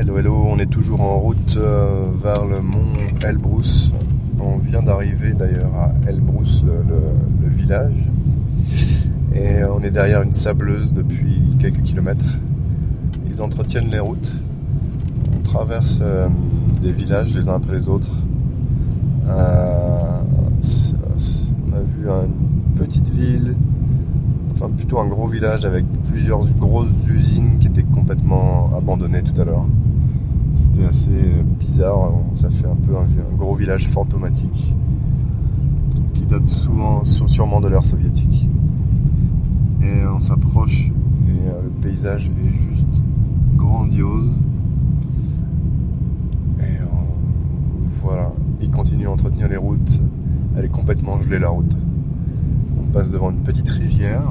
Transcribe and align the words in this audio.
Hello, 0.00 0.16
hello, 0.16 0.46
on 0.48 0.58
est 0.58 0.70
toujours 0.70 1.02
en 1.02 1.18
route 1.18 1.58
euh, 1.58 2.06
vers 2.22 2.46
le 2.46 2.62
mont 2.62 2.94
Elbrus. 3.22 3.92
On 4.40 4.56
vient 4.56 4.80
d'arriver 4.80 5.34
d'ailleurs 5.34 5.74
à 5.76 5.92
Elbrus, 6.08 6.64
le, 6.64 7.48
village. 7.50 7.92
Et 9.34 9.62
on 9.62 9.82
est 9.82 9.90
derrière 9.90 10.22
une 10.22 10.32
sableuse 10.32 10.94
depuis 10.94 11.42
quelques 11.58 11.82
kilomètres. 11.82 12.38
Ils 13.28 13.42
entretiennent 13.42 13.90
les 13.90 13.98
routes. 13.98 14.32
On 15.36 15.42
traverse 15.42 16.00
euh, 16.02 16.28
des 16.80 16.92
villages 16.92 17.34
les 17.34 17.50
uns 17.50 17.56
après 17.56 17.74
les 17.74 17.86
autres. 17.86 18.16
Euh, 19.28 20.22
on 21.68 21.76
a 21.76 21.80
vu 21.82 22.08
une 22.08 22.78
petite 22.78 23.10
ville, 23.10 23.54
enfin 24.52 24.70
plutôt 24.74 24.98
un 24.98 25.08
gros 25.08 25.28
village 25.28 25.66
avec 25.66 25.84
plusieurs 26.10 26.46
grosses 26.54 27.06
usines 27.06 27.58
qui 27.58 27.66
étaient 27.66 27.82
complètement 27.82 28.70
abandonnées 28.74 29.22
tout 29.22 29.38
à 29.38 29.44
l'heure. 29.44 29.66
C'était 30.60 30.84
assez 30.84 31.08
euh, 31.10 31.42
bizarre, 31.58 32.12
ça 32.34 32.50
fait 32.50 32.66
un 32.66 32.76
peu 32.76 32.96
un, 32.96 33.06
gros 33.36 33.54
village 33.54 33.88
fantomatique 33.88 34.74
qui 36.14 36.22
date 36.26 36.46
souvent 36.46 37.02
sû- 37.02 37.26
sûrement 37.28 37.60
de 37.60 37.68
l'ère 37.68 37.84
soviétique. 37.84 38.48
Et 39.82 40.06
on 40.06 40.20
s'approche 40.20 40.88
et 41.28 41.48
euh, 41.48 41.62
le 41.64 41.70
paysage 41.80 42.30
est 42.44 42.54
juste 42.54 43.02
grandiose. 43.56 44.30
Et 46.60 46.82
on- 46.92 48.04
voilà, 48.04 48.30
il 48.60 48.70
continue 48.70 49.06
à 49.06 49.10
entretenir 49.10 49.48
les 49.48 49.56
routes. 49.56 50.00
Elle 50.56 50.64
est 50.66 50.68
complètement 50.68 51.20
gelée 51.22 51.38
la 51.38 51.48
route. 51.48 51.74
On 52.78 52.84
passe 52.92 53.10
devant 53.10 53.30
une 53.30 53.38
petite 53.38 53.68
rivière 53.70 54.22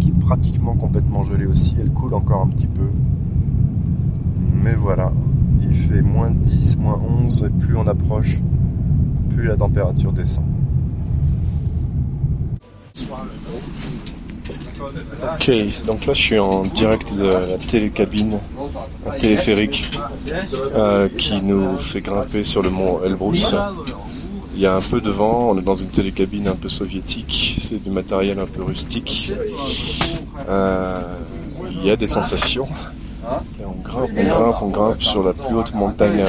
qui 0.00 0.08
est 0.08 0.18
pratiquement 0.18 0.74
complètement 0.74 1.22
gelée 1.24 1.46
aussi. 1.46 1.76
Elle 1.78 1.90
coule 1.92 2.14
encore 2.14 2.42
un 2.42 2.48
petit 2.48 2.66
peu. 2.66 2.88
Mais 4.60 4.74
voilà, 4.74 5.12
il 5.62 5.74
fait 5.74 6.02
moins 6.02 6.30
10, 6.30 6.76
moins 6.78 7.00
11 7.22 7.44
et 7.44 7.64
plus 7.64 7.76
on 7.76 7.86
approche, 7.86 8.38
plus 9.30 9.46
la 9.46 9.56
température 9.56 10.12
descend. 10.12 10.44
Ok, 15.34 15.50
donc 15.86 16.06
là 16.06 16.12
je 16.12 16.20
suis 16.20 16.38
en 16.38 16.62
direct 16.64 17.14
de 17.14 17.24
la 17.24 17.58
télécabine, 17.58 18.38
un 19.06 19.10
téléphérique 19.18 19.90
euh, 20.74 21.08
qui 21.16 21.40
nous 21.42 21.76
fait 21.78 22.00
grimper 22.00 22.44
sur 22.44 22.62
le 22.62 22.70
mont 22.70 23.00
Elbrus. 23.04 23.54
Il 24.54 24.60
y 24.60 24.66
a 24.66 24.74
un 24.74 24.80
peu 24.80 25.00
de 25.00 25.10
vent, 25.10 25.50
on 25.50 25.58
est 25.58 25.62
dans 25.62 25.76
une 25.76 25.88
télécabine 25.88 26.48
un 26.48 26.56
peu 26.56 26.68
soviétique, 26.68 27.58
c'est 27.60 27.82
du 27.82 27.90
matériel 27.90 28.38
un 28.38 28.46
peu 28.46 28.62
rustique. 28.62 29.32
Euh, 30.48 31.00
il 31.70 31.84
y 31.84 31.90
a 31.90 31.96
des 31.96 32.06
sensations. 32.06 32.68
Et 33.60 33.64
on 33.64 33.82
grimpe, 33.82 34.10
on 34.16 34.22
grimpe, 34.24 34.56
on 34.62 34.68
grimpe 34.68 35.02
sur 35.02 35.22
la 35.22 35.32
plus 35.32 35.54
haute 35.54 35.74
montagne 35.74 36.24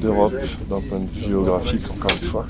d'Europe 0.00 0.34
d'un 0.68 0.80
point 0.80 0.98
de 0.98 1.10
vue 1.10 1.26
géographique, 1.26 1.82
encore 1.90 2.10
une 2.10 2.28
fois. 2.28 2.46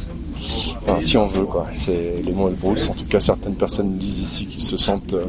Enfin, 0.82 1.00
si 1.00 1.16
on 1.16 1.26
veut, 1.26 1.44
quoi. 1.44 1.66
C'est 1.74 2.22
les 2.24 2.32
monts 2.32 2.48
Elbrus. 2.48 2.88
En 2.88 2.94
tout 2.94 3.04
cas, 3.06 3.20
certaines 3.20 3.56
personnes 3.56 3.96
disent 3.96 4.20
ici 4.20 4.46
qu'ils 4.46 4.62
se 4.62 4.76
sentent 4.76 5.14
euh, 5.14 5.26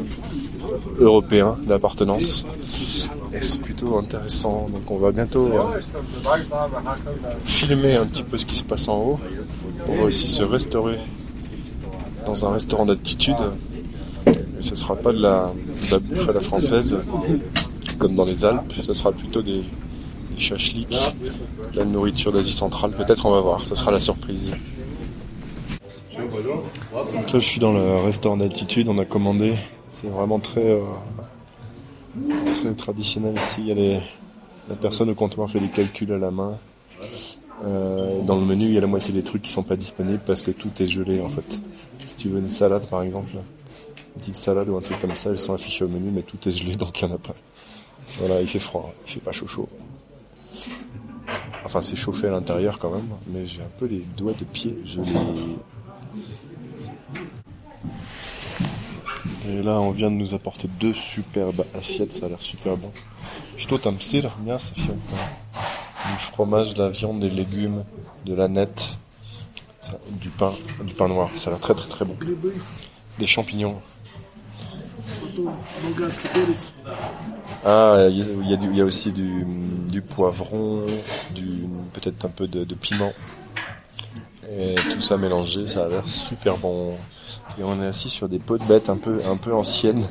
européens 0.99 1.57
d'appartenance. 1.65 2.45
Et 3.33 3.41
c'est 3.41 3.61
plutôt 3.61 3.97
intéressant. 3.97 4.67
Donc, 4.71 4.89
on 4.89 4.97
va 4.97 5.11
bientôt 5.11 5.47
euh, 5.47 5.79
filmer 7.45 7.95
un 7.95 8.05
petit 8.05 8.23
peu 8.23 8.37
ce 8.37 8.45
qui 8.45 8.55
se 8.55 8.63
passe 8.63 8.87
en 8.87 8.97
haut. 8.97 9.19
On 9.87 9.95
va 9.97 10.03
aussi 10.03 10.27
se 10.27 10.43
restaurer 10.43 10.97
dans 12.25 12.45
un 12.45 12.51
restaurant 12.53 12.85
d'altitude. 12.85 13.35
Et 14.27 14.61
ce 14.61 14.75
sera 14.75 14.95
pas 14.95 15.11
de 15.11 15.21
la, 15.21 15.51
de 15.51 15.91
la 15.91 15.99
bouffe 15.99 16.29
à 16.29 16.33
la 16.33 16.41
française, 16.41 16.97
comme 18.01 18.15
dans 18.15 18.25
les 18.25 18.43
Alpes. 18.43 18.73
Ce 18.83 18.93
sera 18.93 19.11
plutôt 19.11 19.41
des, 19.41 19.61
des 20.31 20.37
chachliks, 20.39 20.97
la 21.75 21.85
nourriture 21.85 22.31
d'Asie 22.31 22.51
centrale. 22.51 22.91
Peut-être 22.91 23.25
on 23.25 23.31
va 23.31 23.39
voir. 23.39 23.65
Ça 23.65 23.75
sera 23.75 23.91
la 23.91 23.99
surprise. 23.99 24.55
Là, 26.17 26.23
je 27.33 27.39
suis 27.39 27.59
dans 27.59 27.73
le 27.73 27.97
restaurant 28.03 28.37
d'altitude. 28.37 28.89
On 28.89 28.97
a 28.97 29.05
commandé. 29.05 29.53
C'est 29.89 30.07
vraiment 30.07 30.39
très, 30.39 30.65
euh, 30.65 30.81
très 32.45 32.73
traditionnel 32.73 33.35
ici. 33.37 33.61
Il 33.61 33.67
y 33.67 33.71
a 33.71 33.75
les, 33.75 33.99
la 34.69 34.75
personne 34.75 35.09
au 35.09 35.15
comptoir 35.15 35.49
fait 35.49 35.59
des 35.59 35.69
calculs 35.69 36.11
à 36.11 36.17
la 36.17 36.31
main. 36.31 36.57
Euh, 37.63 38.21
dans 38.21 38.35
le 38.35 38.45
menu, 38.45 38.65
il 38.65 38.73
y 38.73 38.77
a 38.77 38.81
la 38.81 38.87
moitié 38.87 39.13
des 39.13 39.21
trucs 39.21 39.43
qui 39.43 39.51
sont 39.51 39.63
pas 39.63 39.75
disponibles 39.75 40.21
parce 40.25 40.41
que 40.41 40.51
tout 40.51 40.71
est 40.79 40.87
gelé 40.87 41.21
en 41.21 41.29
fait. 41.29 41.61
Si 42.05 42.17
tu 42.17 42.29
veux 42.29 42.39
une 42.39 42.49
salade 42.49 42.87
par 42.87 43.03
exemple, 43.03 43.33
une 43.35 44.19
petite 44.19 44.35
salade 44.35 44.67
ou 44.69 44.77
un 44.77 44.81
truc 44.81 44.99
comme 44.99 45.15
ça, 45.15 45.29
elles 45.29 45.37
sont 45.39 45.53
affichées 45.53 45.85
au 45.85 45.87
menu, 45.87 46.09
mais 46.11 46.23
tout 46.23 46.37
est 46.47 46.51
gelé 46.51 46.75
donc 46.77 46.99
il 46.99 47.07
y 47.07 47.11
en 47.11 47.15
a 47.15 47.19
pas. 47.19 47.35
Voilà, 48.19 48.41
il 48.41 48.47
fait 48.47 48.59
froid, 48.59 48.93
il 49.05 49.13
fait 49.13 49.19
pas 49.19 49.31
chaud 49.31 49.47
chaud. 49.47 49.69
Enfin, 51.63 51.81
c'est 51.81 51.95
chauffé 51.95 52.27
à 52.27 52.31
l'intérieur 52.31 52.79
quand 52.79 52.91
même, 52.91 53.07
mais 53.27 53.45
j'ai 53.45 53.61
un 53.61 53.71
peu 53.77 53.85
les 53.85 54.03
doigts 54.17 54.33
de 54.33 54.43
pied, 54.43 54.77
je. 54.85 54.99
Et 59.49 59.63
là, 59.63 59.79
on 59.81 59.91
vient 59.91 60.11
de 60.11 60.15
nous 60.15 60.33
apporter 60.33 60.67
deux 60.79 60.93
superbes 60.93 61.63
assiettes, 61.75 62.13
ça 62.13 62.25
a 62.25 62.29
l'air 62.29 62.41
super 62.41 62.77
bon. 62.77 62.91
Hein. 64.49 64.57
Du 66.11 66.17
fromage, 66.17 66.73
de 66.73 66.83
la 66.83 66.89
viande, 66.89 67.19
des 67.19 67.29
légumes, 67.29 67.83
de 68.25 68.33
la 68.33 68.47
nette, 68.47 68.95
du 70.11 70.29
pain, 70.29 70.53
du 70.83 70.93
pain 70.93 71.07
noir, 71.07 71.29
ça 71.35 71.49
a 71.49 71.53
l'air 71.53 71.59
très 71.59 71.73
très 71.73 71.89
très 71.89 72.05
bon. 72.05 72.15
Des 73.19 73.27
champignons, 73.27 73.79
ah, 77.65 78.07
il 78.09 78.75
y, 78.75 78.81
a- 78.81 78.85
aussi 78.85 79.11
du, 79.11 80.01
poivron, 80.01 80.81
du 81.35 81.67
peut-être 81.93 82.25
un 82.25 82.29
peu 82.29 82.47
de, 82.47 82.75
piment. 82.75 83.13
Et 84.51 84.75
tout 84.75 85.01
ça 85.01 85.17
mélangé, 85.17 85.67
ça 85.67 85.85
a 85.85 85.87
l'air 85.87 86.05
super 86.05 86.57
bon. 86.57 86.93
Et 87.59 87.63
on 87.63 87.81
est 87.81 87.87
assis 87.87 88.09
sur 88.09 88.27
des 88.27 88.39
peaux 88.39 88.57
de 88.57 88.63
bêtes 88.63 88.89
un 88.89 88.97
peu, 88.97 89.19
un 89.29 89.37
peu 89.37 89.53
anciennes. 89.53 90.05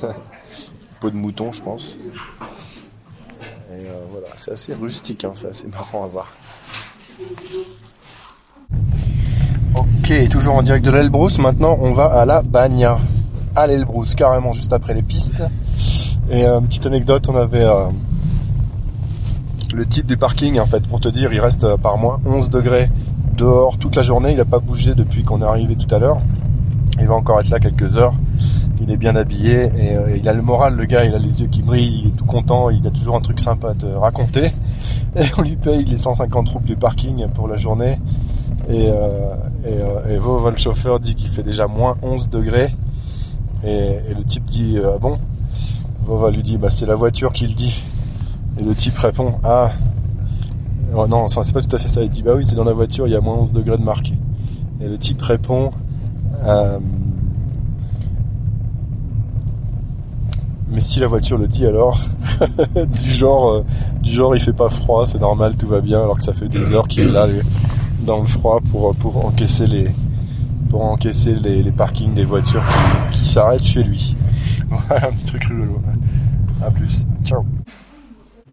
peaux 1.01 1.11
de 1.11 1.17
mouton, 1.17 1.53
je 1.53 1.63
pense. 1.63 1.99
Euh, 3.71 3.89
voilà, 4.11 4.27
c'est 4.37 4.53
assez 4.53 4.75
rustique, 4.75 5.25
hein, 5.25 5.33
c'est 5.35 5.49
assez 5.49 5.69
marrant 5.69 6.05
à 6.05 6.07
voir. 6.07 6.29
Ok, 9.75 10.29
toujours 10.31 10.57
en 10.57 10.63
direct 10.63 10.85
de 10.85 10.91
l'Elbrus. 10.91 11.39
Maintenant, 11.39 11.77
on 11.81 11.93
va 11.93 12.07
à 12.07 12.25
la 12.25 12.43
Bagna. 12.43 12.99
À 13.57 13.67
l'Elbrus, 13.67 14.15
carrément 14.15 14.53
juste 14.53 14.73
après 14.73 14.95
les 14.95 15.03
pistes. 15.03 15.43
Et 16.31 16.45
euh, 16.45 16.61
petite 16.61 16.87
anecdote, 16.87 17.29
on 17.29 17.37
avait 17.37 17.65
euh, 17.65 17.87
le 19.75 19.87
type 19.87 20.07
du 20.07 20.17
parking, 20.17 20.59
en 20.61 20.67
fait, 20.67 20.87
pour 20.87 21.01
te 21.01 21.09
dire, 21.09 21.33
il 21.33 21.41
reste 21.41 21.65
euh, 21.65 21.77
par 21.77 21.99
moins 21.99 22.21
11 22.25 22.51
degrés 22.51 22.89
dehors 23.37 23.77
toute 23.79 23.97
la 23.97 24.03
journée. 24.03 24.31
Il 24.33 24.37
n'a 24.37 24.45
pas 24.45 24.61
bougé 24.61 24.95
depuis 24.95 25.25
qu'on 25.25 25.43
est 25.43 25.45
arrivé 25.45 25.77
tout 25.77 25.93
à 25.95 25.99
l'heure. 25.99 26.21
Il 27.01 27.07
va 27.07 27.15
encore 27.15 27.41
être 27.41 27.51
là 27.51 27.59
quelques 27.59 27.97
heures. 27.97 28.15
Il 28.81 28.91
est 28.91 28.97
bien 28.97 29.15
habillé 29.15 29.65
et 29.77 30.17
il 30.17 30.29
a 30.29 30.33
le 30.33 30.43
moral, 30.43 30.75
le 30.75 30.85
gars. 30.85 31.05
Il 31.05 31.15
a 31.15 31.19
les 31.19 31.43
yeux 31.43 31.49
qui 31.49 31.61
brillent, 31.61 32.03
il 32.03 32.09
est 32.09 32.17
tout 32.17 32.25
content. 32.25 32.71
Il 32.71 32.87
a 32.87 32.91
toujours 32.91 33.17
un 33.17 33.21
truc 33.21 33.39
sympa 33.39 33.71
à 33.71 33.75
te 33.75 33.87
raconter. 33.87 34.51
Et 35.17 35.23
on 35.39 35.43
lui 35.43 35.57
paye 35.57 35.85
les 35.85 35.97
150 35.97 36.49
roubles 36.51 36.67
du 36.67 36.77
parking 36.77 37.27
pour 37.29 37.49
la 37.49 37.57
journée. 37.57 37.99
Et, 38.69 38.89
euh, 38.91 39.35
et, 40.09 40.59
chauffeur, 40.59 41.01
dit 41.01 41.15
qu'il 41.15 41.31
fait 41.31 41.43
déjà 41.43 41.67
moins 41.67 41.97
11 42.03 42.29
degrés. 42.29 42.75
Et, 43.65 44.15
le 44.17 44.25
type 44.25 44.45
dit 44.47 44.77
euh, 44.79 44.93
Ah 44.95 44.99
bon? 44.99 45.19
Vova 46.05 46.31
lui 46.31 46.43
dit 46.43 46.57
bah 46.57 46.71
c'est 46.71 46.87
la 46.87 46.95
voiture 46.95 47.33
qui 47.33 47.47
le 47.47 47.55
dit. 47.55 47.83
Et 48.59 48.63
le 48.63 48.75
type 48.75 48.97
répond 48.97 49.39
ah 49.45 49.71
oh 50.95 51.07
non 51.07 51.29
c'est 51.29 51.53
pas 51.53 51.63
tout 51.63 51.77
à 51.77 51.79
fait 51.79 51.89
ça. 51.89 52.03
Il 52.03 52.11
dit 52.11 52.23
bah 52.23 52.33
oui 52.37 52.45
c'est 52.45 52.57
dans 52.57 52.65
la 52.65 52.73
voiture 52.73 53.07
il 53.07 53.13
y 53.13 53.17
a 53.17 53.21
moins 53.21 53.37
11 53.37 53.53
degrés 53.53 53.79
de 53.79 53.85
marqué. 53.85 54.15
Et 54.81 54.89
le 54.89 54.99
type 54.99 55.21
répond 55.23 55.73
euh, 56.47 56.79
mais 60.69 60.81
si 60.81 61.01
la 61.01 61.07
voiture 61.07 61.37
le 61.37 61.47
dit 61.47 61.67
alors 61.67 62.01
du 63.03 63.11
genre 63.11 63.51
euh, 63.51 63.65
du 64.01 64.11
genre 64.11 64.35
il 64.35 64.41
fait 64.41 64.55
pas 64.55 64.71
froid 64.71 65.05
c'est 65.05 65.21
normal 65.21 65.55
tout 65.57 65.67
va 65.67 65.81
bien 65.81 66.01
alors 66.01 66.17
que 66.17 66.25
ça 66.25 66.33
fait 66.33 66.49
des 66.49 66.73
heures 66.73 66.89
qu'il 66.89 67.03
est 67.03 67.13
là 67.13 67.27
dans 68.07 68.21
le 68.21 68.27
froid 68.27 68.61
pour 68.71 69.27
encaisser 69.27 69.67
les 69.67 69.91
pour 70.71 70.85
encaisser 70.85 71.35
les, 71.35 71.73
parkings 71.73 72.15
des 72.15 72.25
voitures 72.25 72.63
qui, 73.13 73.19
qui 73.19 73.29
s'arrêtent 73.29 73.65
chez 73.65 73.83
lui. 73.83 74.15
Voilà 74.69 75.09
un 75.09 75.13
petit 75.13 75.27
truc 75.27 75.45
rigolo. 75.45 75.83
À 76.65 76.71
plus. 76.71 77.05
Ciao. 77.25 77.45